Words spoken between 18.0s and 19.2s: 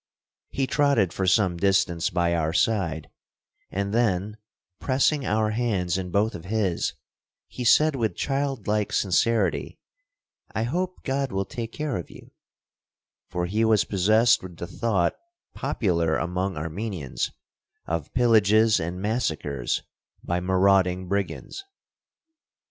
pillages and